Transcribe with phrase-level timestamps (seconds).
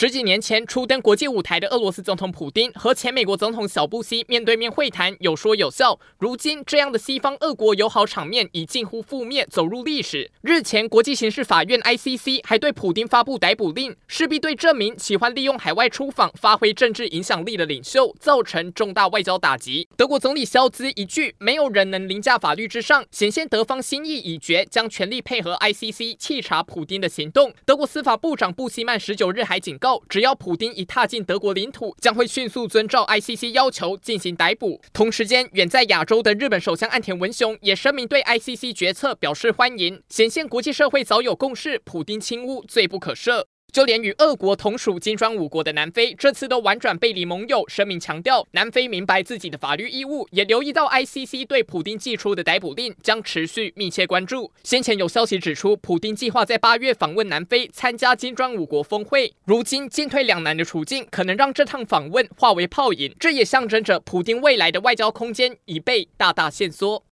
[0.00, 6.00] 十几年前初登国际舞台的俄罗斯总统普丁和前美国总统小布希面对面会谈，有说有笑。
[6.16, 10.30] 如今这样的西方俄国友好场面已近乎覆灭，走入历史。
[10.40, 19.86] 日前，国际刑事法院 （ICC） 还对普丁发布逮捕令，势必对这名喜欢利用海外出访发挥政治影响力的领袖造成重大外交打击。
[19.98, 27.52] 德国总理肖兹一句“没有人能凌驾法律之上”，显现德方心意已决，将全力配合 ICC 稽查普丁的行动。
[27.66, 29.89] 德国司法部长布希曼十九日还警告。
[30.08, 34.80] 只要普丁一踏进德国领土，将会迅速遵照 ICC 要求进行逮捕。
[34.92, 43.44] 同时间，远在亚洲的日本首相岸田文雄也声明对 ICC 决策表示欢迎，显现国际社会早有共识，普丁轻污罪不可赦。
[43.72, 54.50] 就连与俄国同属金砖五国的南非，这次都婉转背离盟友，声明强调南非明白自己的法律义务，也留意到 ICC 对普丁寄出的逮捕令，将持续密切关注。
[54.62, 59.32] 先前有消息指出，普丁计划在八月访问南非，参加金砖五国峰会。
[59.44, 67.04] 如今进退两难的处境，可能让这趟访问化为泡影，这也象征着普丁未来的外交空间已被大大限缩。